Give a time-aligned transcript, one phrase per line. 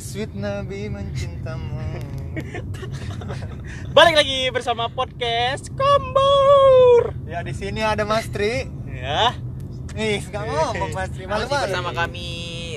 [0.00, 1.76] sweet Nabi mencintamu.
[3.96, 7.12] Balik lagi bersama podcast Kombur.
[7.28, 8.64] ya di sini ada Mas Tri.
[8.88, 9.36] Ya.
[9.92, 11.28] Nih, nggak ngomong Mas Tri.
[11.28, 12.28] Malu Masih bersama kami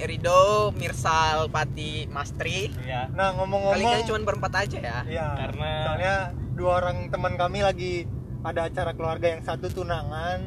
[0.03, 2.75] Rido, Mirsal, Pati, Mastri.
[2.83, 3.07] Ya.
[3.07, 3.79] Nah Kali ngomong-ngomong.
[3.95, 4.99] ini cuma berempat aja ya.
[5.07, 6.15] Ya, Karena- soalnya
[6.59, 8.03] dua orang teman kami lagi
[8.43, 10.43] ada acara keluarga yang satu tunangan,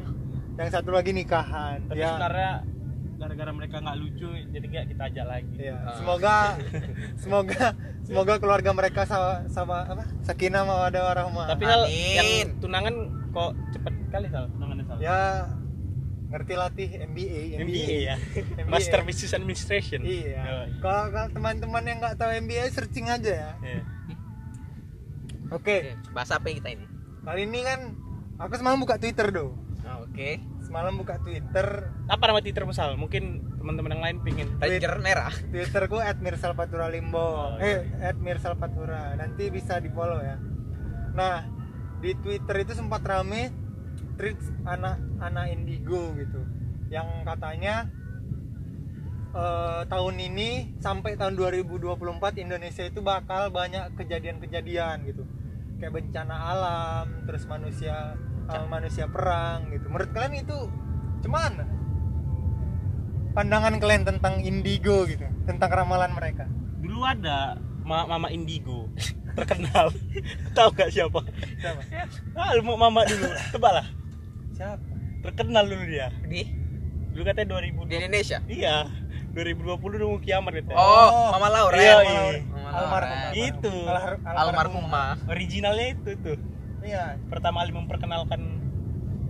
[0.60, 1.88] yang satu lagi nikahan.
[1.88, 2.52] Tapi ya, sebenarnya
[3.16, 5.56] gara-gara mereka nggak lucu jadi kayak kita ajak lagi.
[5.58, 5.74] ya.
[5.78, 5.96] Ah.
[5.96, 6.36] Semoga,
[7.22, 7.64] semoga,
[8.04, 10.04] semoga keluarga mereka sama, sama apa?
[10.22, 11.46] Sakinah mawaddah warahmah.
[11.48, 12.28] Tapi hal yang
[12.60, 12.94] tunangan
[13.32, 14.96] kok cepet kali sal tunangannya sal.
[15.00, 15.48] ya
[16.26, 18.16] ngerti latih MBA, MBA ya.
[18.18, 18.66] MBA.
[18.72, 20.02] Master Business Administration.
[20.02, 20.42] Iya.
[20.42, 23.50] Oh, Kalau kalau teman-teman yang nggak tahu MBA searching aja ya.
[23.62, 23.82] iya.
[25.46, 26.86] Oke, Oke, bahas apa yang kita ini?
[27.22, 27.94] kali ini kan
[28.38, 29.54] aku semalam buka Twitter do.
[29.86, 30.42] Oh, Oke.
[30.66, 32.98] Semalam buka Twitter, Apa nama Twitter misal?
[32.98, 34.48] Mungkin teman-teman yang lain pingin.
[34.58, 35.30] Ranger merah.
[35.30, 37.22] Twitterku @mirsalpatura_limbo.
[37.22, 37.86] Oh, eh,
[38.18, 39.14] @mirsalpatura.
[39.14, 40.34] Nanti bisa di follow ya.
[41.14, 41.46] Nah,
[42.02, 43.54] di Twitter itu sempat rame
[44.16, 46.40] tweet anak anak indigo gitu,
[46.88, 47.88] yang katanya
[49.36, 55.24] eh, tahun ini sampai tahun 2024 Indonesia itu bakal banyak kejadian-kejadian gitu,
[55.76, 59.86] kayak bencana alam, terus manusia eh, manusia perang gitu.
[59.90, 60.58] Menurut kalian itu
[61.26, 61.52] cuman
[63.32, 66.48] pandangan kalian tentang indigo gitu, tentang ramalan mereka?
[66.80, 68.90] Dulu ada Ma- Mama Indigo
[69.38, 69.94] terkenal.
[70.56, 71.22] Tahu gak siapa?
[71.62, 71.80] Siapa?
[72.34, 73.30] Ah, lu mau Mama dulu.
[73.54, 73.86] Tebak lah.
[74.50, 74.82] Siapa?
[75.22, 76.10] Terkenal dulu dia.
[76.26, 76.66] Di
[77.16, 78.38] Dulu katanya 2000 di Indonesia.
[78.44, 78.76] Iya.
[79.32, 80.76] 2020 udah mau kiamat katanya.
[80.76, 81.76] Oh, Mama Laura.
[81.76, 81.96] Iya, ya?
[82.04, 82.40] iya.
[82.44, 83.08] Mama Almarhum.
[83.08, 83.32] Laura.
[83.32, 83.74] Itu.
[84.26, 85.12] Almarhumah.
[85.28, 86.36] Originalnya itu tuh.
[86.86, 88.40] Iya, Pertama kali memperkenalkan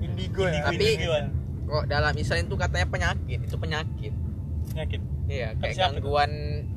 [0.04, 0.68] indigo ya.
[0.68, 1.24] Tapi- individuan.
[1.66, 4.12] Kok dalam Islam itu katanya penyakit, itu penyakit.
[4.70, 5.00] penyakit.
[5.26, 6.30] Iya, kayak Siapa gangguan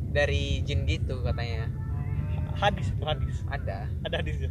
[0.09, 1.69] dari jin gitu katanya.
[2.57, 3.35] Hadis itu hadis.
[3.45, 3.85] Ada.
[4.07, 4.49] Ada hadisnya.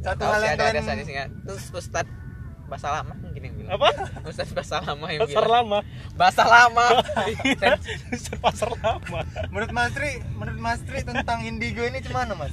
[0.00, 1.24] Satu hal yang ada ada kalian hadisnya.
[1.48, 2.06] Terus Ustad
[2.68, 3.54] bahasa lama mungkin yang.
[3.70, 3.88] Apa?
[4.26, 5.54] Ustad bahasa lama yang Pasar bilang.
[5.62, 5.78] lama.
[6.18, 6.86] Bahasa lama.
[8.44, 9.20] Pasar lama.
[9.54, 12.50] menurut Mas Tri, menurut Mas Tri tentang indigo ini gimana Mas?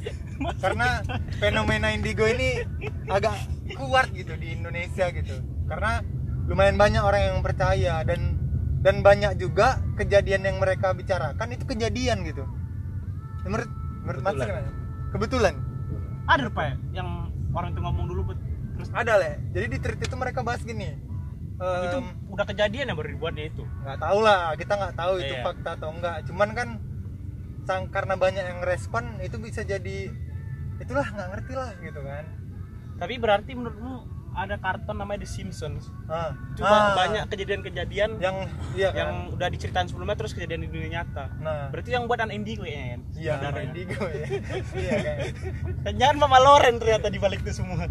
[0.61, 1.01] Karena
[1.41, 2.61] fenomena indigo ini
[3.09, 3.33] agak
[3.73, 5.41] kuat gitu di Indonesia gitu.
[5.66, 6.06] Karena
[6.45, 8.38] lumayan banyak orang yang percaya dan
[8.85, 12.45] dan banyak juga kejadian yang mereka bicarakan itu kejadian gitu.
[13.44, 13.69] Menurut
[14.06, 14.53] menurut Mas Tri Kebetulan.
[14.53, 14.72] gimana?
[15.11, 15.53] Kebetulan.
[16.27, 17.09] Ada apa ya yang
[17.56, 18.22] orang itu ngomong dulu
[18.77, 19.31] terus Ada le.
[19.57, 21.06] Jadi di tweet itu mereka bahas gini.
[21.57, 23.63] Itu em, udah kejadian yang baru dibuatnya itu.
[23.81, 25.44] nggak tahu lah kita nggak tahu itu Iya.
[25.44, 26.69] fakta atau enggak cuman kan
[27.63, 30.13] sang karena banyak yang respon itu bisa jadi
[30.78, 32.25] itulah nggak ngerti lah gitu kan
[32.95, 33.95] Tapi berarti menurutmu
[34.31, 35.90] ada karton namanya The Simpsons.
[36.06, 36.29] ah.
[36.29, 40.89] Ah, Cuma banyak kejadian-kejadian yang iya kan yang udah diceritain sebelumnya terus kejadian di dunia
[40.95, 41.25] nyata.
[41.39, 43.01] nah Berarti yang buat anak indigo ya kan?
[43.12, 43.63] iya Sebenarnya.
[43.63, 44.25] indigo ya
[44.78, 45.18] iya kan
[45.84, 47.85] Dan jangan Mama Loren ternyata di balik itu semua.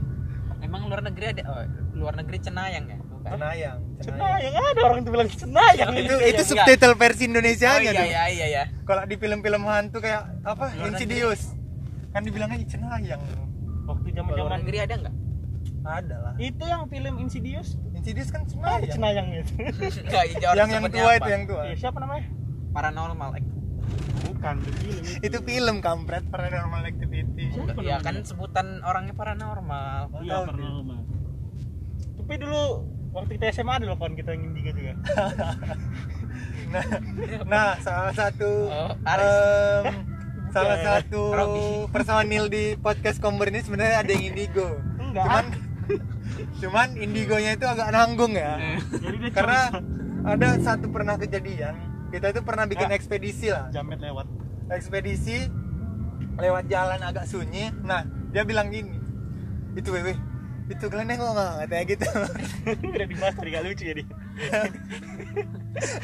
[0.59, 2.99] Emang luar negeri ada oh, luar negeri cenayang ya?
[3.27, 3.37] Bukan.
[3.37, 5.89] cenayang Cenayang ada orang tuh bilang cenayang.
[5.93, 6.47] itu Iya, itu enggak.
[6.63, 8.63] subtitle versi Indonesia Oh iya iya iya ya.
[8.83, 11.41] kalau di film-film hantu kayak apa Luar Insidious
[12.09, 13.23] kan dibilangnya cenayang
[13.85, 15.15] Waktu zaman-zaman negeri ada nggak?
[15.85, 19.53] ada lah itu yang film Insidious Insidious kan ada cenayang cenayang itu.
[20.57, 21.17] Yang yang tua apa?
[21.17, 22.25] itu yang tua Iya, siapa namanya?
[22.73, 23.55] paranormal act-
[24.27, 25.05] Bukan, itu film.
[25.23, 27.45] itu film kampret paranormal activity
[27.81, 30.99] ya kan sebutan orangnya paranormal Iya, paranormal.
[32.17, 32.63] Tapi dulu
[33.17, 34.93] waktu kita SMA ada loh kawan kita yang indigo juga.
[36.67, 36.85] nah,
[37.45, 39.33] nah salah satu Oh, Aris.
[39.83, 39.95] em,
[40.55, 41.65] salah satu Robi.
[41.95, 44.69] personil di podcast Komber ini sebenarnya ada yang indigo
[44.99, 45.25] Enggak.
[45.25, 45.45] cuman
[46.57, 48.59] cuman indigonya itu agak nanggung ya
[48.91, 49.61] Jadi dia karena
[50.23, 51.75] ada satu pernah kejadian
[52.09, 52.95] kita itu pernah bikin Ya.
[52.95, 54.27] ekspedisi lah jamet lewat.
[54.69, 55.47] ekspedisi
[56.37, 58.99] lewat jalan agak sunyi nah dia bilang gini
[59.73, 60.13] itu wewe
[60.67, 62.07] itu kalian nengok nggak katanya gitu?
[62.91, 64.03] Udah dibahas tadi gak lucu jadi.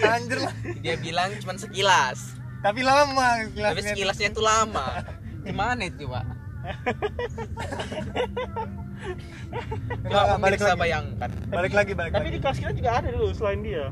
[0.12, 2.38] anjir lah dia bilang cuma sekilas.
[2.62, 3.90] Tapi lama tapi sekilasnya.
[3.90, 4.86] sekilasnya itu lama.
[5.42, 6.24] Gimana itu pak?
[10.02, 10.80] Enggak, Coba enggak, balik bisa lagi.
[10.80, 12.34] bayangkan balik lagi balik Tapi lagi.
[12.34, 13.84] di kelas kita juga ada dulu selain dia.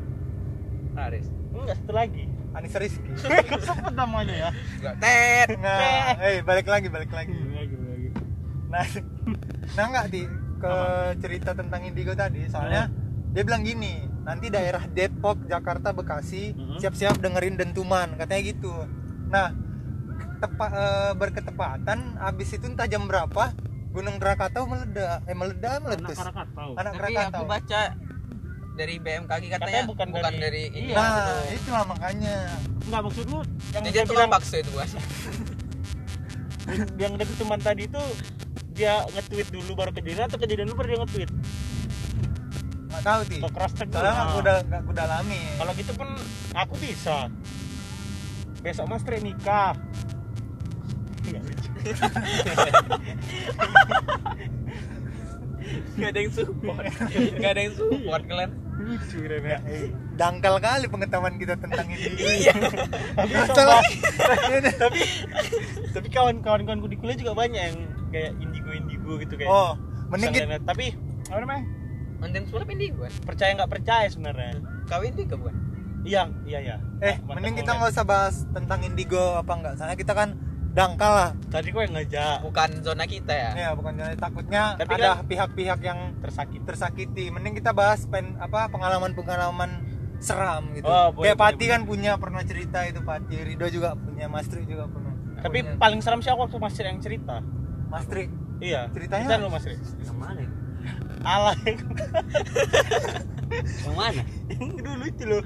[0.94, 1.26] Aris.
[1.50, 2.24] Enggak satu lagi.
[2.50, 3.10] Anissa Rizky.
[3.46, 4.50] Kok sebut namanya ya?
[4.78, 7.34] enggak tet nah eh balik lagi balik lagi.
[7.34, 8.08] Lagi lagi.
[8.70, 8.86] nah
[9.74, 10.22] nah nggak di
[10.60, 10.72] ke
[11.18, 12.86] cerita tentang indigo tadi soalnya
[13.30, 16.76] dia bilang gini nanti daerah Depok Jakarta Bekasi Mhm.
[16.78, 18.70] siap-siap dengerin dentuman katanya gitu
[19.26, 19.48] nah
[20.36, 23.52] tepa, eh, berketepatan abis itu entah jam berapa
[23.90, 26.68] Gunung Krakatau meledak eh meledak Anak meletus Krakatau.
[26.74, 27.80] anak tapi Krakatau aku baca
[28.72, 30.80] dari BMKG katanya, Katanya bukan dari- dari ini.
[30.86, 30.94] Iya.
[30.96, 32.34] nah itulah makanya
[32.80, 34.88] Enggak maksud lu yang Jadi dia bilang bakso itu bukan?
[36.98, 38.02] yang dari teman tadi itu
[38.80, 41.30] dia nge-tweet dulu baru kejadian atau kejadian dulu baru dia nge-tweet
[42.90, 44.00] nggak tahu sih cross check dulu.
[44.00, 46.08] soalnya aku Nah, udah nggak aku dalami kalau gitu pun
[46.54, 47.16] aku bisa
[48.60, 49.76] besok mas Tri nikah
[51.20, 51.70] Nggak lucu.
[55.94, 56.84] Gak ada yang support.
[57.36, 58.50] Gak ada yang support kalian.
[58.80, 59.58] lucu kan ya
[60.16, 62.56] dangkal kali pengetahuan kita tentang ini Iya.
[63.12, 63.84] tapi Masalah.
[64.82, 65.00] tapi
[65.92, 67.76] tapi kawan-kawan kawanku di kuliah juga banyak yang
[68.08, 68.49] kayak indigo
[69.10, 69.50] indigo gitu kayak.
[69.50, 69.72] Oh
[70.10, 70.86] mending kita Misalnya, tapi
[71.30, 71.62] apa namanya?
[72.20, 73.12] Mantan sulap bukan?
[73.24, 74.52] percaya nggak percaya sebenarnya?
[74.86, 75.54] Kawin juga bukan?
[76.00, 76.76] iya iya iya.
[77.00, 80.28] Eh Mantan mending kita nggak usah bahas tentang indigo apa enggak soalnya kita kan
[80.70, 81.30] dangkal lah.
[81.50, 83.50] Tadi kok yang ngajak Bukan zona kita ya.
[83.58, 87.24] ya bukan jadi takutnya Tapi ada kan- pihak-pihak yang tersakit tersakiti.
[87.34, 89.82] Mending kita bahas pen apa pengalaman-pengalaman
[90.20, 90.84] seram gitu.
[90.86, 93.00] Oh, boleh, kayak Pati boleh, kan punya pernah cerita itu.
[93.02, 95.10] Pati Rido juga punya Mas Tri juga pernah
[95.40, 95.80] tapi Punya.
[95.80, 97.40] paling seram sih aku waktu mas Tri yang cerita?
[97.88, 98.28] Mas Tri
[98.60, 99.26] iya Ceritanya?
[99.26, 100.42] cerita lu mas Tri Yang mana?
[101.20, 101.56] alah
[103.60, 104.22] Yang mana?
[104.48, 105.42] yang dulu itu loh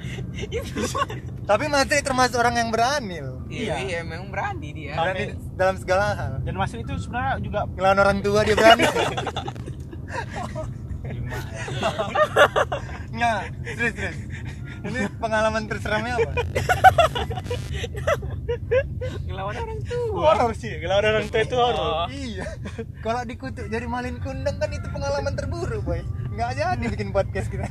[1.45, 3.77] tapi Mas Tri termasuk orang yang berani loh Iya, Iya.
[3.79, 4.93] iya, memang berani dia.
[4.93, 8.55] Tapi- berani dalam segala hal dan mas Tri itu sebenarnya juga ngelawan orang tua dia
[8.55, 8.85] berani
[11.05, 11.41] Lima ya.
[13.11, 14.17] nggak terus terus
[14.85, 16.33] ini pengalaman terseramnya apa
[19.25, 20.21] Ngelawan orang tua.
[20.31, 22.07] horor sih kalau orang tua itu horor Oh.
[22.09, 22.45] iya
[23.01, 26.01] kalau dikutuk jadi malin kundang kan itu pengalaman terburuk boy
[26.31, 27.67] nggak jadi bikin podcast kita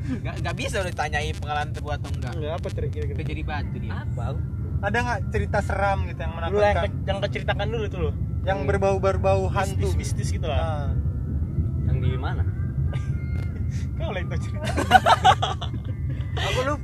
[0.00, 2.32] Gak, gak bisa udah ditanyai pengalaman terbuat atau enggak.
[2.32, 2.68] enggak apa
[3.12, 3.92] Udah jadi batu dia.
[3.94, 4.26] Apa?
[4.80, 8.14] ada nggak cerita seram gitu yang dulu yang, menakutkan ke- yang keceritakan dulu itu loh
[8.40, 10.88] yang berbau berbau hantu mistis gitu lah Ah.
[11.84, 12.42] Yang di mana?
[13.96, 14.66] kau lah itu cerita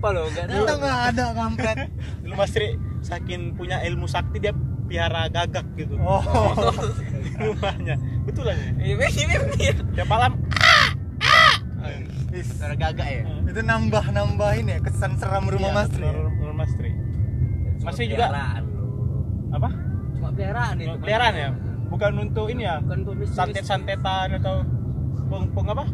[0.06, 1.76] Lupa loh, gak kita nggak ada kampret.
[2.22, 2.68] Dulu mas Tri
[3.02, 4.54] saking punya ilmu sakti dia
[4.86, 5.98] piara gagak gitu.
[5.98, 6.22] Oh.
[7.10, 7.98] Di rumahnya.
[7.98, 8.32] Ya
[8.78, 9.72] Iya, iya, iya.
[9.92, 10.32] tiap malam
[12.28, 13.22] Is, Suara gagak ya.
[13.42, 16.04] itu nambah nambahin ya kesan seram rumah Iya, Mas Tri.
[16.04, 16.90] rumah- Mas Tri.
[17.78, 18.30] Cuma Masih juga-
[19.48, 19.68] apa?
[20.12, 20.94] Cuma peliharaan itu.
[20.98, 21.50] peliharaan ya?
[21.86, 22.78] Bukan untuk ini ya?
[22.78, 23.34] Bukan untuk mistis.
[23.34, 24.66] santet-santetan atau
[25.26, 25.84] peng, peng apa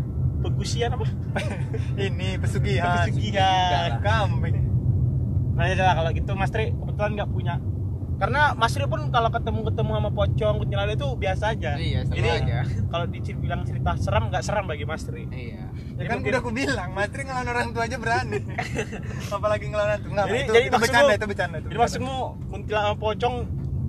[0.42, 1.06] pegusian apa?
[1.98, 3.06] Ini pesugihan.
[3.06, 4.56] Pesugihan kambing.
[5.52, 7.54] Nah ya lah kalau gitu Mas Tri kebetulan nggak punya.
[8.12, 11.74] Karena Mas Tri pun kalau ketemu ketemu sama pocong kuntilanak itu biasa aja.
[11.74, 12.58] Iya, sama jadi aja.
[12.92, 15.26] kalau dibilang cerita seram nggak seram bagi Mas Tri.
[15.26, 15.62] Iya.
[15.92, 18.38] ya kan udah aku bilang Mas Tri ngelawan orang tua aja berani.
[19.34, 21.82] Apalagi ngelawan hantu nggak Jadi- itu, jadi itu maksudmu- bercanda itu bercanda itu jadi bercanda.
[21.82, 22.16] maksudmu
[22.48, 23.34] kuntilanak sama pocong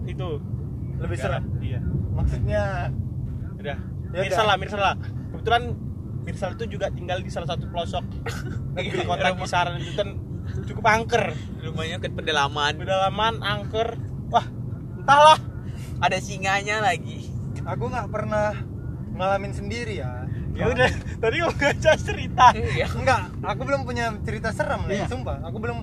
[0.03, 0.29] itu
[0.99, 1.43] Lebih seram?
[1.59, 1.79] iya.
[2.13, 2.63] Maksudnya
[3.55, 3.77] udah.
[4.13, 4.45] Ya Mirsal udah.
[4.45, 4.95] lah Mirsal lah.
[5.31, 5.63] Kebetulan
[6.23, 8.03] Mirsal itu juga tinggal di salah satu pelosok
[8.75, 10.09] negeri kota kisaran itu kan
[10.63, 11.25] cukup angker
[11.61, 12.73] Rumahnya ke pedalaman.
[12.75, 13.95] pedalaman angker
[14.27, 14.45] wah
[14.95, 15.39] entahlah
[15.99, 17.31] Ada singanya lagi.
[17.61, 18.51] aku nggak pernah
[19.13, 20.89] ngalamin sendiri ya ya udah
[21.21, 22.85] tadi kamu ngajak cerita Iya.
[22.89, 25.07] enggak aku belum punya cerita seram nih Iya.
[25.07, 25.77] sumpah aku belum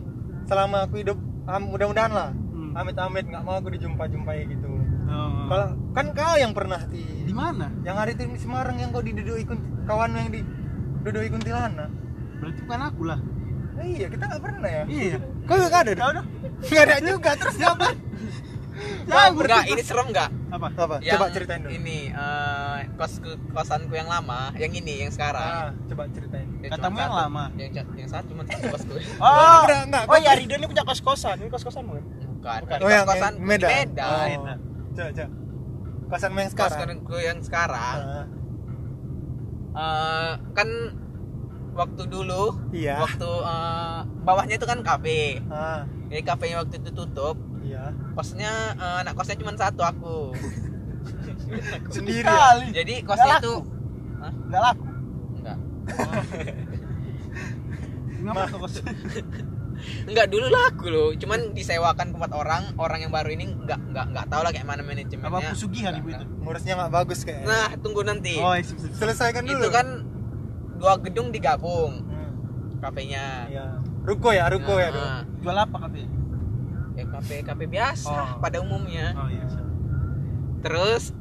[0.44, 2.76] selama aku hidup am- mudah-mudahan lah Hmm.
[2.76, 4.69] amit-amit nggak mau aku dijumpa-jumpai gitu
[5.02, 5.46] Oh.
[5.48, 9.00] kalau kan kau yang pernah di di mana yang hari itu di Semarang yang kau
[9.00, 10.41] didudui kunti, kawan yang di
[11.03, 11.91] dudui kuntilanak
[12.39, 13.20] berarti bukan aku lah
[13.81, 15.17] Eh, iya kita nggak pernah ya iya
[15.49, 16.13] kau nggak ada dong
[16.63, 17.89] nggak ada juga terus siapa
[19.05, 20.31] Bang, enggak, ini serem enggak?
[20.49, 23.13] apa apa Yang coba ceritain dulu Ini eh, kos
[23.53, 25.69] kosanku yang lama, yang ini yang sekarang.
[25.69, 27.20] ah, coba ceritain Yang Katamu yang satu.
[27.20, 27.44] lama.
[27.61, 28.93] Yang yang satu cuma satu kosku.
[29.25, 32.03] oh udah, enggak, oh ya Ridho ini punya kos kosan ini kos kosan bukan
[32.41, 32.61] Bukan.
[32.65, 32.79] Bukan.
[32.81, 34.39] Oh yang kosan yang Medan, Medan.
[34.41, 34.56] Oh.
[34.97, 35.29] Coba coba
[36.09, 37.99] kosan yang sekarang Kosanku yang sekarang.
[38.01, 38.25] Ah,
[39.72, 40.69] eh, kan
[41.70, 42.98] waktu dulu, Iya.
[43.00, 45.39] waktu eh, bawahnya itu kan kafe.
[45.48, 47.36] ah, Jadi kafenya waktu itu tutup.
[47.60, 50.34] iya Kosnya eh, anak kosnya cuma satu aku.
[51.94, 52.69] sendiri ya?
[52.72, 53.55] Jadi kosnya Nggak itu
[54.20, 54.84] nggak laku
[55.34, 55.58] enggak.
[58.20, 58.74] ngapa tuh kos
[60.10, 64.26] Enggak dulu laku loh, cuman disewakan tempat orang, orang yang baru ini enggak enggak enggak
[64.26, 65.31] tahu lah kayak mana manajemennya.
[65.31, 68.34] apa pesugihan Enggak, ibu itu ngurusnya nggak bagus kayaknya Nah, tunggu nanti.
[68.36, 69.86] oh iya, selesaikan dulu itu kan
[70.76, 72.31] dua gedung digabung Hmm,
[72.81, 73.46] kafenya.
[73.46, 73.67] iya
[74.02, 76.08] ruko ya ruko ya dong Nah, jual apa katanya
[76.90, 78.29] ya kafe kafe biasa Oh.
[78.38, 79.14] pada umumnya.
[79.14, 79.46] oh iya.
[80.60, 81.14] Terus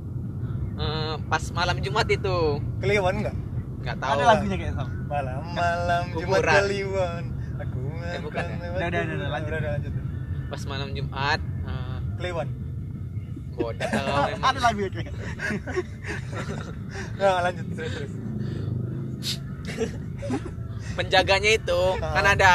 [0.76, 2.38] eh, pas malam Jumat itu
[2.80, 3.36] Kliwon nggak
[3.80, 4.12] nggak tahu.
[4.12, 6.62] ada lagunya kayak sama malam malam Jumat Kuburan.
[6.66, 7.24] Kliwon
[8.02, 8.56] Eh, bukan ya?
[8.58, 9.52] lewat Udah, udah, udah, lanjut.
[9.52, 9.92] udah, lanjut.
[10.48, 12.50] Pas malam Jumat eh, Kliwon.
[13.52, 14.44] Bodoh kalau memang.
[14.46, 15.14] ada lagunya kayak
[17.16, 18.12] nah lanjut terus terus.
[20.92, 22.52] Penjaganya itu kan ada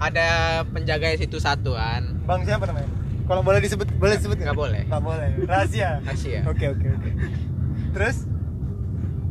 [0.00, 0.28] ada
[0.66, 2.88] penjaga situ satu kan bang siapa namanya?
[3.24, 4.56] Kalau boleh disebut boleh disebut Nggak?
[4.56, 4.82] boleh.
[4.88, 5.28] nggak boleh.
[5.44, 6.40] Rahasia Rahasia.
[6.44, 7.10] oke oke oke.
[7.94, 8.16] Terus?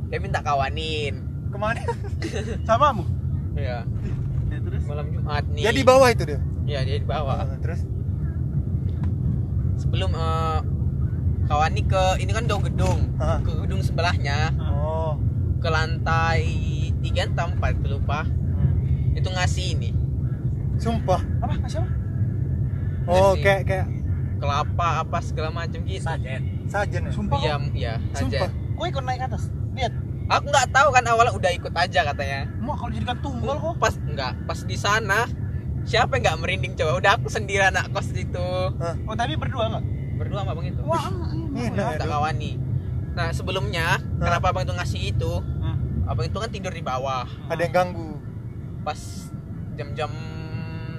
[0.08, 1.26] Dia minta kawanin.
[1.50, 1.82] Ke mana?
[2.70, 3.04] Sama mu?
[3.54, 3.80] Ya ya
[4.60, 4.84] terus?
[4.86, 5.64] Malam Jumat nih.
[5.66, 6.40] Dia di bawah itu dia?
[6.66, 7.36] Ya dia di bawah.
[7.42, 7.82] Ah, terus?
[9.80, 10.60] Sebelum eh,
[11.48, 13.16] kawani ke ini kan jauh gedung.
[13.18, 13.40] Ah.
[13.42, 14.54] ke gedung sebelahnya.
[14.60, 15.16] Oh.
[15.60, 16.44] Ke lantai
[17.00, 18.28] tiga atau empat lupa.
[18.28, 19.16] Hmm.
[19.16, 19.90] itu ngasih ini.
[20.80, 21.20] Sumpah?
[21.44, 21.54] Apa?
[21.60, 21.90] Ngasih apa?
[23.10, 23.44] Oh Ngasih.
[23.44, 23.88] kayak kayak
[24.40, 26.00] kelapa apa segala macam gitu.
[26.06, 26.42] Sajen.
[26.70, 27.12] sajen ya?
[27.12, 28.48] Sumpah iya iya Sumpah.
[28.48, 29.44] aja gue ikut naik ke atas.
[29.76, 29.94] Lihat
[30.30, 32.46] aku nggak tahu kan awalnya udah ikut aja katanya.
[32.58, 33.76] Mau kalau jadikan tunggal kok?
[33.78, 35.26] Pas nggak pas di sana
[35.84, 36.92] siapa yang nggak merinding coba?
[36.96, 38.48] Udah aku sendiri anak kos itu.
[38.78, 38.96] Hah?
[39.04, 39.84] oh tapi berdua nggak?
[40.16, 40.82] Berdua sama bang itu.
[40.84, 41.06] Wah
[41.50, 42.10] Enak ya, dong.
[42.10, 42.54] kawani
[43.10, 45.34] nah sebelumnya kenapa abang itu ngasih itu?
[45.42, 46.08] Hmm.
[46.08, 47.26] abang itu kan tidur di bawah.
[47.50, 48.16] Ada yang ganggu.
[48.80, 49.00] Pas
[49.74, 50.12] jam-jam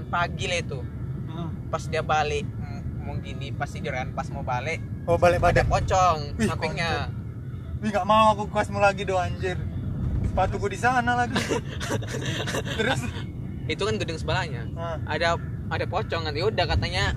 [0.07, 0.81] pagi lah itu.
[1.31, 1.49] Hmm.
[1.71, 5.63] pas dia balik m- mau gini pas tidur kan pas mau balik oh balik ada
[5.63, 5.67] badan.
[5.71, 7.09] pocong sampingnya
[7.81, 9.57] Wih nggak mau aku kosmu lagi do anjir.
[10.29, 11.41] Sepatuku di sana lagi.
[12.79, 13.01] Terus?
[13.65, 14.69] Itu kan gedung sebelahnya.
[14.77, 15.41] Ah, ada
[15.73, 17.17] ada pocong kan ya udah katanya.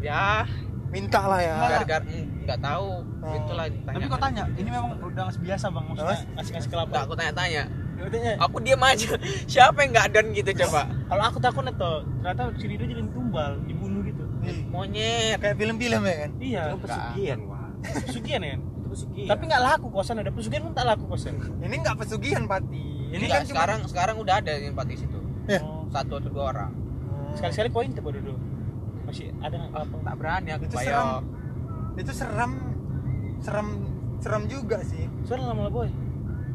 [0.00, 0.48] Ya.
[0.88, 1.54] Minta lah ya.
[1.68, 2.88] Gar-gar mm, nggak tahu.
[3.20, 3.36] Oh.
[3.36, 6.96] itulah tapi kau tanya ini memang udah biasa bang maksudnya nggak kelapa?
[7.04, 7.62] Aku tanya-tanya.
[8.00, 9.12] Maksudnya, aku diam aja.
[9.52, 10.88] Siapa yang nggak dan gitu coba?
[11.12, 11.92] Kalau aku takut itu
[12.24, 14.24] ternyata si Rido jadi tumbal dibunuh gitu.
[14.72, 15.36] Monyet.
[15.36, 16.30] Kayak film-film ya kan?
[16.40, 16.62] Iya.
[16.72, 17.68] Itu pesugihan, wah.
[17.84, 18.56] pesugihan ya
[18.90, 19.28] pesugihan.
[19.30, 21.34] tapi nggak laku kosan ada pesugihan pun tak laku kosan.
[21.62, 22.82] Ini nggak pesugihan pati.
[23.10, 25.18] Ini ini nggak kan cuma sekarang sekarang udah ada yang di situ.
[25.46, 25.60] Ya.
[25.62, 25.86] Oh.
[25.90, 26.72] satu atau dua orang.
[27.38, 28.34] Sekali sekali koin tuh dulu
[29.06, 30.86] masih ada nggak apa tak berani aku Itu bayar.
[30.86, 31.22] seram.
[31.98, 32.52] itu seram
[33.42, 33.66] seram
[34.20, 35.06] seram juga sih.
[35.26, 35.90] Suara lama lah boy.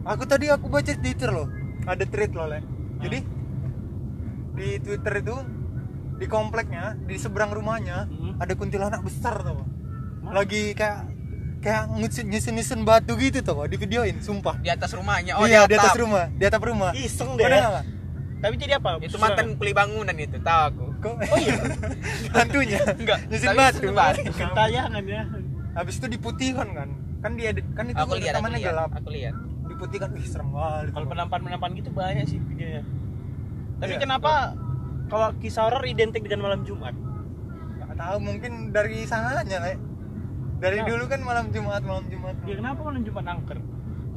[0.05, 1.47] Aku tadi aku baca di Twitter loh.
[1.87, 2.59] Ada tweet loh le.
[3.01, 3.19] Jadi
[4.55, 5.35] di Twitter itu
[6.15, 8.39] di kompleknya di seberang rumahnya Hmm.
[8.39, 10.31] ada kuntilanak besar Mana?
[10.31, 11.11] lagi kayak
[11.65, 14.61] kayak nyusun nyusun batu gitu tau di videoin sumpah.
[14.61, 15.33] Di atas rumahnya?
[15.41, 16.93] Oh iya di atas rumah di atap rumah.
[16.93, 17.49] Iseng deh.
[17.49, 17.85] Nggak?
[18.35, 19.01] tapi jadi apa?
[19.01, 20.85] Itu mantan kuli bangunan itu tahu aku.
[21.01, 21.15] Kok?
[21.33, 21.57] Oh iya.
[22.37, 24.21] Hantunya enggak nyusun tapi batu.
[24.29, 25.23] kentayangan ya.
[25.73, 26.89] Habis itu diputihkan kan.
[27.25, 28.91] Kan dia kan itu aku lihat aku tamannya lihat gelap.
[28.93, 29.33] aku lihat.
[29.65, 30.93] Diputihkan wih serem banget.
[30.93, 32.85] Kalau penampan penampan gitu banyak sih videonya.
[33.81, 34.01] Tapi Iya.
[34.05, 34.53] kenapa
[35.09, 36.93] kalau kisah horor identik dengan malam Jumat?
[37.81, 39.73] Nggak tahu mungkin dari sananya le
[40.65, 40.91] dari Kenapa?
[40.97, 42.35] dulu kan malam Jumat malam Jumat.
[42.49, 43.57] Ya kenapa malam Jumat angker?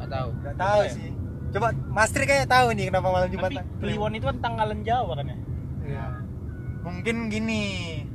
[0.00, 0.28] Nggak tahu.
[0.40, 0.90] Nggak tahu ya?
[0.96, 1.10] sih.
[1.48, 5.12] Coba Mas Tri kayak tahu nih kenapa malam Jumat tapi Kliwon itu kan tanggalan Jawa
[5.20, 5.38] kan ya?
[5.88, 6.06] Iya.
[6.78, 7.64] mungkin gini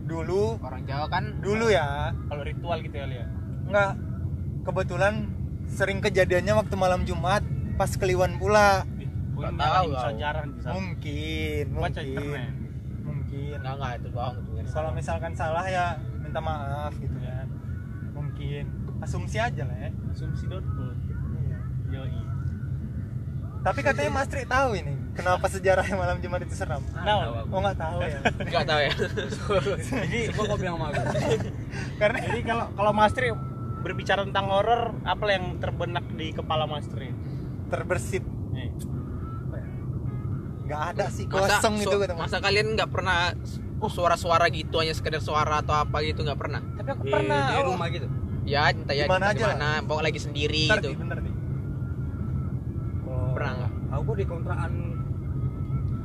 [0.10, 2.10] dulu orang Jawa kan dulu ya.
[2.10, 3.30] Kalau ritual gitu ya lihat
[3.70, 3.92] nggak.
[4.64, 5.14] Kebetulan
[5.70, 7.44] sering kejadiannya waktu malam Jumat
[7.78, 8.86] pas kliwon pula.
[9.38, 10.70] Nggak tahu bisa bisa.
[10.74, 12.06] Mungkin baca mungkin.
[12.06, 12.54] internet.
[13.04, 13.56] Mungkin.
[13.62, 15.86] Nggak nggak itu bohong itu kalau misalkan salah ya
[16.24, 17.18] minta maaf gitu
[18.34, 18.66] mungkin.
[19.00, 19.90] Asumsi aja lah ya.
[20.10, 20.90] Asumsi dotcom
[21.38, 21.58] Iya.
[21.94, 22.22] yoi.
[23.64, 26.84] Tapi katanya Mas Tri tahu ini kenapa sejarahnya malam Jumat itu seram?
[26.92, 28.20] Nah oh nggak tahu ya?
[28.52, 28.92] Nggak tahu ya.
[29.80, 30.88] Jadi Coba kau bilang sama
[31.96, 33.32] karena jadi kalau kalau Mas Tri
[33.80, 37.14] berbicara tentang horor apa yang terbenak di kepala Mas Tri?
[37.70, 38.70] Terbersit Nih.
[40.64, 42.32] nggak ada sih masa, kosong su- itu kata Mas.
[42.32, 43.36] masa kalian nggak pernah
[43.84, 46.64] suara-suara gitu hanya sekedar suara atau apa gitu nggak pernah?
[46.80, 48.08] Tapi aku Di, pernah di oh, rumah gitu.
[48.44, 51.18] Ya entah ya Di mana di aja mana bawa lagi sendiri Bentar, gitu Ti, bentar,
[51.18, 51.32] Ti.
[53.00, 53.72] Kalau Pernah nggak?
[53.94, 54.72] Aku di kontrakan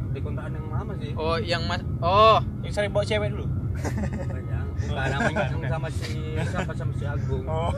[0.09, 1.11] di kontrakan yang lama sih.
[1.15, 3.47] oh yang mas oh yang sering bawa cewek dulu
[3.79, 4.65] Banyak.
[4.79, 6.07] Bukan namanya sama si
[6.41, 7.45] siapa sama si Agung.
[7.45, 7.71] oh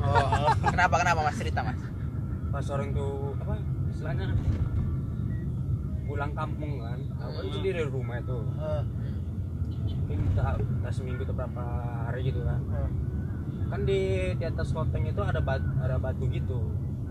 [0.00, 1.78] oh kenapa kenapa mas cerita mas
[2.48, 3.54] Pas orang tuh apa
[3.88, 4.26] istilahnya
[6.04, 6.98] pulang kampung kan.
[7.16, 7.52] Aku kan Hmm.
[7.52, 8.38] sendiri di rumah itu.
[8.54, 8.82] Ah,
[9.84, 11.62] Mungkin tak, tak seminggu atau berapa
[12.06, 12.60] hari gitu kan.
[12.70, 12.88] ah.
[13.74, 14.00] Kan di
[14.38, 16.58] di atas loteng itu ada batu, ada batu gitu.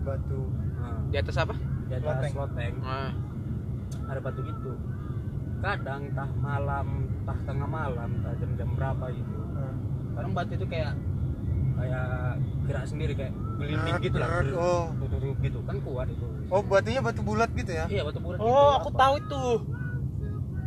[0.00, 0.40] batu
[0.80, 1.52] Nah, di atas apa
[1.88, 2.32] di atas Loteng.
[2.40, 3.12] loteng Ah,
[4.08, 4.72] ada batu gitu.
[5.60, 9.36] Kadang tah malam, tah tengah malam, tah jam-jam berapa gitu.
[9.56, 9.76] Ah.
[10.16, 10.92] Kadang batu itu kayak
[11.74, 12.08] kayak
[12.64, 14.28] gerak sendiri kayak gelinding gitu lah.
[14.40, 14.84] Gerak, oh.
[15.44, 16.26] Gitu kan kuat itu.
[16.48, 18.38] oh batunya batu bulat gitu ya Iya batu bulat.
[18.40, 18.98] oh gitu, aku apa.
[19.00, 19.42] tahu itu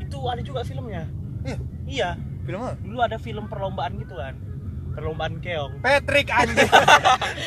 [0.01, 1.03] itu ada juga filmnya
[1.45, 2.09] iya iya
[2.45, 4.33] film apa dulu ada film perlombaan gitu kan
[4.97, 5.77] perlombaan keong.
[5.79, 6.65] Patrick anjing.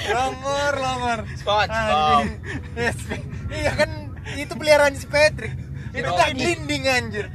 [0.08, 2.30] Longor longor SpongeBob Anjing.
[2.74, 2.98] yes.
[3.50, 3.90] iya kan
[4.32, 5.50] itu peliharaan si Patrick.
[5.90, 6.38] Itu ini.
[6.38, 7.26] glinding anjir.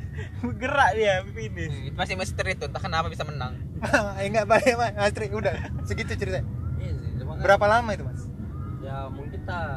[0.55, 3.60] Gerak dia finish Hmm, itu masih misteri tuh entah kenapa bisa menang.
[4.15, 4.95] Eh nggak balik mas.
[4.95, 5.51] Astri udah.
[5.84, 6.39] Segitu cerita
[6.77, 8.24] Iya kan berapa lama itu mas?
[8.79, 9.67] Ya mungkin tak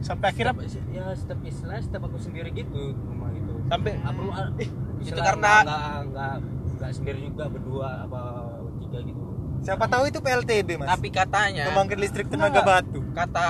[0.00, 3.54] sampai akhirnya Setiap- ya setiap istilah setiap aku sendiri gitu rumah itu.
[3.64, 4.68] Sampai aku ah, eh,
[4.98, 6.34] Itu karena- nggak nggak
[6.74, 8.20] nggak sendiri juga berdua apa
[8.94, 9.22] tiga gitu.
[9.64, 10.88] Siapa tahu itu PLTB mas.
[10.88, 12.66] Tapi katanya pembangkit listrik tenaga Enggak.
[12.84, 13.00] batu.
[13.10, 13.46] kata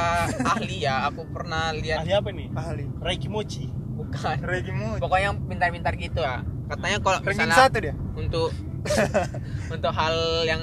[0.46, 2.84] ahli ya aku pernah lihat ahli apa nih ahli.
[2.98, 4.36] Reiki Mochi bukan.
[4.40, 7.94] Regimu pokoknya yang pintar-pintar gitu ya katanya kalau ranking misalnya satu dia?
[8.14, 8.48] untuk
[9.74, 10.62] untuk hal yang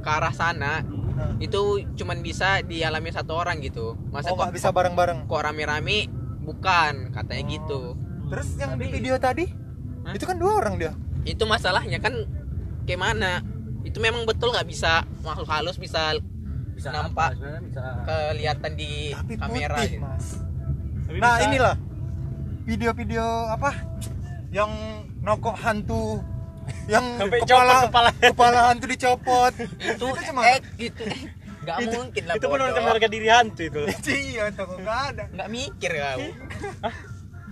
[0.00, 0.82] ke arah sana
[1.16, 1.32] Nah.
[1.40, 3.96] itu cuman bisa dialami satu orang gitu.
[4.12, 5.24] Masa oh kok bisa bareng-bareng?
[5.24, 6.12] kok rame-rame?
[6.44, 7.48] Bukan katanya Oh.
[7.48, 7.80] gitu.
[8.28, 9.48] Terus yang di Tapi- video tadi?
[10.04, 10.12] Hah?
[10.12, 10.92] itu kan dua orang dia?
[11.24, 12.12] Itu masalahnya kan
[12.84, 13.40] kayak mana
[13.86, 16.18] itu memang betul nggak bisa makhluk halus bisa
[16.74, 17.38] bisa Nampak.
[17.38, 20.02] apa bisa kelihatan di tapi kamera putih gitu.
[20.04, 20.26] mas.
[21.06, 21.74] Tapi nah bisa- inilah.
[22.66, 23.70] Video-video apa?
[24.50, 24.70] Yang
[25.22, 26.18] nokok hantu.
[26.90, 28.10] Yang Sampai kepala copot kepala.
[28.34, 29.52] kepala hantu dicopot.
[29.78, 31.02] Itu cuma eh gitu.
[31.62, 32.90] Nggak mungkin lah itu benar bodoh.
[32.90, 33.82] harga diri hantu itu.
[34.34, 35.24] Iya tuh nggak ada.
[35.30, 36.20] Nggak mikir kau.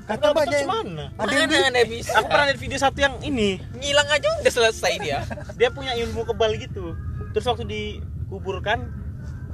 [0.05, 1.05] Kata banyak mana?
[1.17, 2.13] Ada yang ada bisa?
[2.21, 3.57] Aku pernah lihat video satu yang ini.
[3.81, 5.25] Ngilang aja udah selesai dia
[5.55, 6.95] dia punya ilmu kebal gitu.
[7.35, 8.91] Terus waktu dikuburkan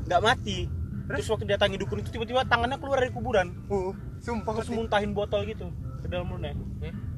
[0.09, 0.69] nggak mati.
[1.11, 1.27] Terus?
[1.27, 3.53] Waktu dia tangi dukun itu tiba-tiba tangannya keluar dari kuburan.
[3.71, 5.73] Uh sumpah terus muntahin botol gitu
[6.05, 6.53] ke dalam mulutnya.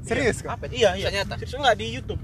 [0.07, 1.11] Serius kok apa iya iya.
[1.11, 1.35] Kisah nyata?
[1.43, 1.77] serius nggak?
[1.79, 2.23] Di YouTube.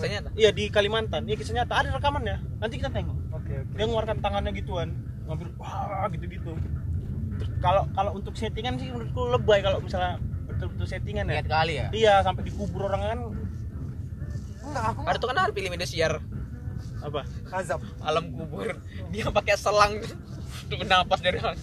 [0.00, 0.28] Kisah nyata?
[0.32, 1.28] Iya di Kalimantan.
[1.28, 1.72] Iya kisah nyata.
[1.76, 2.36] Ada rekamannya.
[2.56, 3.16] Nanti kita tengok.
[3.36, 3.72] Oke oke.
[3.76, 4.96] Dia ngeluarkan tangannya gituan.
[5.28, 6.56] Ngambil wah gitu gitu
[7.62, 10.18] kalau kalau untuk settingan sih menurutku lebay kalau misalnya
[10.50, 11.34] betul-betul settingan ya.
[11.38, 11.86] Lihat kali ya?
[11.94, 13.20] Iya sampai dikubur orang kan
[14.68, 16.12] enggak aku ada tuh kan film Indosiar
[16.98, 17.22] apa?
[17.54, 17.80] Azab.
[18.02, 18.74] Alam kubur.
[19.14, 20.02] Dia pakai selang.
[20.66, 21.62] Untuk bernapas dari atas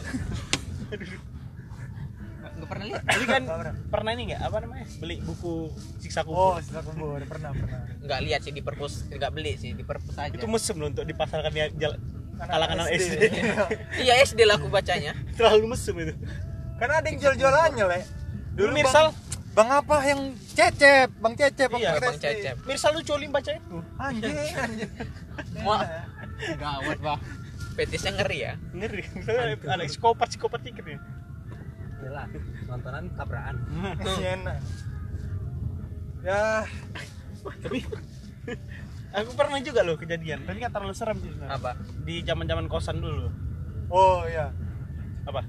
[2.55, 3.01] nggak pernah lihat.
[3.05, 3.43] Tapi kan
[3.93, 4.11] pernah.
[4.17, 4.41] ini nggak?
[4.41, 4.85] Apa namanya?
[4.97, 5.69] Beli buku
[6.01, 7.19] siksa oh kubur sisa kubur.
[7.29, 7.79] Pernah pernah.
[8.01, 10.33] Nggak lihat sih di perpus nggak beli sih di perpus aja.
[10.33, 12.01] Itu mesem loh untuk dipasarkan di jal-
[12.35, 13.15] kalangan anak SD
[14.03, 15.13] iya SD lah aku bacanya.
[15.37, 16.13] Terlalu mesem itu.
[16.75, 17.99] Karena ada yang jual-jualannya le.
[18.55, 19.11] Dulu Mirsal
[19.55, 21.09] bang apa yang cecep?
[21.17, 22.15] Bang cecep Iya, Bang.
[22.19, 22.55] Cecep.
[22.67, 23.77] Mirsal lu colim baca itu.
[23.95, 24.35] Anjing.
[24.35, 24.91] Anjing
[25.67, 25.81] Wah.
[26.59, 27.19] gawat bah
[27.75, 28.53] petisnya ngeri ya?
[28.71, 29.03] Ngeri.
[29.63, 30.99] Ada psikopat psikopat dikit ya.
[32.03, 32.27] Yalah,
[32.67, 33.55] nontonan tabrakan.
[33.71, 34.59] Masih enak.
[36.21, 36.67] Ya.
[37.45, 37.79] Tapi
[39.15, 40.43] aku pernah juga loh kejadian.
[40.43, 41.55] Tapi nggak terlalu serem sih sebenarnya.
[41.55, 41.71] apa?
[42.03, 43.31] Di zaman zaman kosan dulu.
[43.87, 44.51] Oh ya
[45.23, 45.41] apa?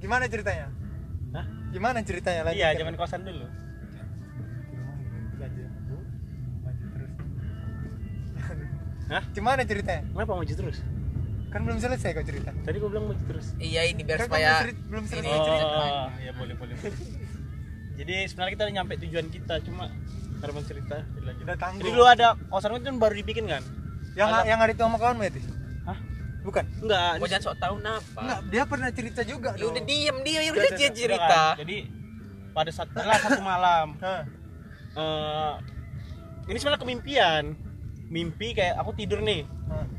[0.00, 0.68] Gimana ceritanya?
[1.74, 2.42] Gimana ceritanya?
[2.46, 3.46] Lagi iya zaman kosan dulu.
[9.04, 9.22] Hah?
[9.30, 10.02] gimana ceritanya?
[10.06, 10.78] Kenapa maju terus?
[11.52, 12.50] Kan belum selesai kau cerita.
[12.56, 13.46] Tadi gua bilang maju terus.
[13.58, 15.66] Iya ini biar kan supaya cerit- belum selesai ini cerita.
[15.68, 16.76] oh ya boleh boleh
[17.94, 19.86] jadi sebenarnya kita udah nyampe tujuan kita cuma
[20.40, 20.96] karena cerita.
[21.14, 21.78] Dilanjut Udah tangguh.
[21.80, 23.62] jadi dulu ada kosan itu kan baru dibikin kan?
[24.14, 25.53] Yang Ada- yang ada itu sama kawan Hah?
[26.44, 26.64] Bukan.
[26.84, 27.12] Enggak.
[27.18, 30.50] Kau jangan sok tahu napa enggak dia pernah cerita juga ya udah diem dia ya
[30.52, 31.42] Udah, dia udah, cerita.
[31.56, 31.60] Kan.
[31.64, 31.78] jadi
[32.54, 33.86] pada saat adalah satu malam.
[34.94, 35.54] Eh
[36.46, 37.44] ini sebenarnya kemimpian.
[38.06, 39.42] Mimpi kayak aku tidur nih.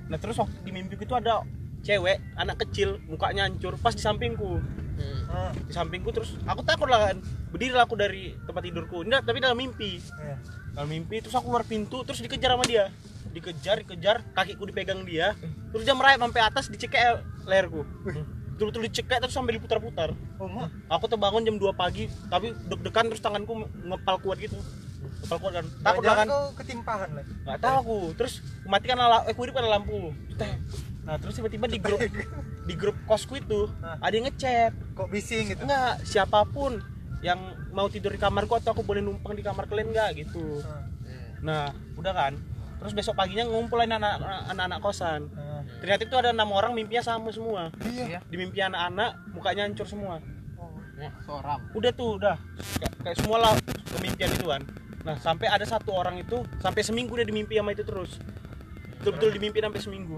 [0.08, 1.44] Nah terus waktu di mimpi itu ada
[1.84, 4.64] cewek anak kecil mukanya hancur pas di sampingku.
[4.96, 5.52] Hmm.
[5.68, 7.20] Di sampingku terus aku takut lah kan.
[7.52, 9.04] Berdiri aku dari tempat tidurku.
[9.04, 10.00] Enggak tapi dalam mimpi.
[10.00, 10.40] Iya.
[10.76, 12.92] dalam mimpi terus aku keluar pintu terus dikejar sama dia
[13.36, 15.36] dikejar dikejar kakiku dipegang dia.
[15.76, 17.84] Terus dia merayap sampai atas dicekek leherku.
[18.56, 20.16] Betul-betul dicekek terus sampai diputar-putar.
[20.40, 20.72] Oh mak.
[20.88, 24.56] Aku terbangun jam 2 pagi tapi deg-degan terus tanganku ngepal kuat gitu.
[25.28, 25.66] Ngepal kuat kan?
[25.84, 26.28] Takut lah kan?
[26.64, 27.98] ketimpahan lah nggak tahu aku.
[28.16, 30.16] Terus matikan lampu eh ada lampu.
[31.04, 32.00] Nah terus tiba-tiba di grup
[32.66, 34.00] di grup kosku itu Hah.
[34.00, 34.72] ada yang ngechat.
[34.96, 35.62] Kok bising gitu?
[35.68, 36.80] Enggak siapa pun
[37.20, 37.38] yang
[37.76, 40.64] mau tidur di kamarku atau aku boleh numpang di kamar kalian enggak gitu.
[40.64, 40.88] Hah.
[41.06, 41.46] Hmm.
[41.46, 41.70] nah
[42.02, 42.34] udah kan
[42.86, 44.22] terus besok paginya ngumpulin anak-
[44.54, 45.26] anak-anak kosan.
[45.34, 45.66] Hah.
[45.82, 47.74] ternyata itu ada enam orang mimpinya sama semua.
[47.82, 48.22] Iya.
[48.30, 50.22] Di mimpi anak-anak mukanya hancur semua.
[50.62, 50.70] Oh.
[51.02, 51.58] Ya, seorang.
[51.74, 52.38] Udah tuh udah.
[52.78, 53.54] Kayak, kayak semua lah
[53.90, 54.62] kemimpian itu kan
[55.06, 58.18] nah sampai ada satu orang itu sampai seminggu dia dimimpi sama itu terus.
[59.02, 60.18] Betul-betul dimimpi sampai seminggu.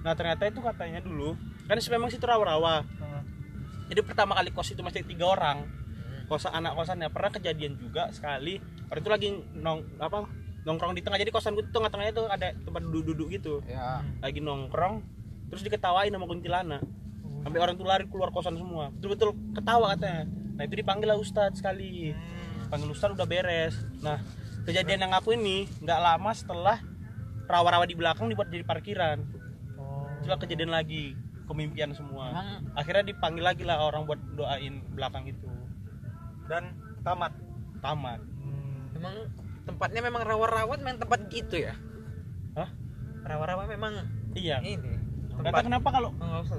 [0.00, 1.36] Nah ternyata itu katanya dulu
[1.68, 3.22] kan memang situ rawa-rawa Hah.
[3.86, 5.68] jadi pertama kali kos itu masih tiga orang.
[6.32, 7.12] Kosan anak kosannya.
[7.12, 8.56] Pernah kejadian juga sekali
[8.88, 9.28] orang itu lagi
[9.60, 10.24] nong apa
[10.62, 13.54] nongkrong di tengah jadi kosan gue tuh tengah-tengahnya tuh ada tempat duduk-duduk gitu.
[13.66, 15.02] Ya lagi nongkrong
[15.50, 16.82] terus diketawain sama kuntilanak.
[17.42, 18.94] Sampai orang tuh lari keluar kosan semua.
[18.94, 20.30] Betul-betul ketawa katanya.
[20.30, 22.14] Nah itu dipanggil lah ustadz sekali.
[22.14, 22.70] Hmm.
[22.70, 23.74] panggil ustadz udah beres.
[24.00, 24.22] Nah
[24.62, 26.78] kejadian yang aku ini nggak lama setelah
[27.50, 29.18] rawa-rawa di belakang dibuat jadi parkiran.
[29.76, 30.06] Oh.
[30.22, 31.18] itulah kejadian lagi
[31.50, 32.30] kemimpian semua.
[32.30, 32.48] Emang
[32.78, 35.50] akhirnya dipanggil lagi lah orang buat doain belakang itu.
[36.46, 37.34] Dan tamat?
[37.82, 38.22] Tamat.
[38.22, 38.94] Hmm.
[38.94, 39.14] emang
[39.62, 41.74] tempatnya memang rawa-rawa memang tempat gitu ya?
[42.52, 42.68] Hah?
[43.22, 43.92] rawa-rawa memang
[44.32, 44.58] iya.
[44.58, 44.98] ini
[45.32, 46.58] kata kenapa kalau Oh, nggak usah.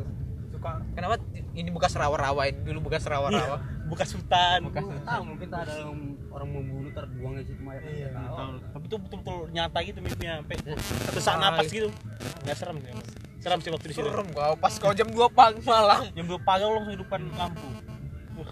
[0.54, 1.16] kok Kenapa
[1.54, 3.58] ini bekas rawa-rawa ini dulu bekas rawa-rawa?
[3.84, 4.64] bekas hutan.
[4.64, 8.54] Bekas Nggak tahu mungkin tak ada orang- orang membunuh terbuang di situ mayat Iya, tahu.
[8.64, 10.56] Tapi itu betul-betul nyata gitu mimpinya sampai
[11.04, 11.90] satu saat napas gitu.
[12.42, 12.94] Nggak serem sih
[13.38, 14.08] serem sih waktu di situ.
[14.08, 16.02] Serem kau pas kau jam 2 pagi malam.
[16.10, 17.68] jam dua pagi langsung di depan lampu
[18.34, 18.52] Wah,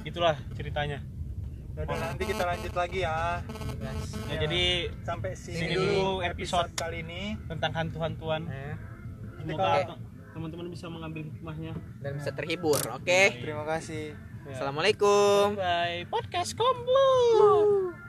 [0.00, 0.98] itulah ceritanya
[1.76, 3.42] udah nanti kita lanjut lagi ya
[3.76, 3.90] ya,
[4.28, 4.36] Ya.
[4.40, 4.64] jadi
[5.02, 6.78] sampai sini, Sini dulu episode episode.
[6.78, 8.74] kali ini tentang hantu-hantuan Eh,
[9.36, 9.98] semoga Oke.
[10.30, 13.22] teman-teman bisa mengambil hikmahnya Dan bisa terhibur, oke?
[13.36, 14.54] terima kasih Ya.
[14.54, 15.56] Assalamualaikum.
[15.56, 18.03] bye podcast kombo